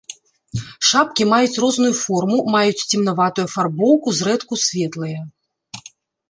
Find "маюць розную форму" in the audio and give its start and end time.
1.33-2.37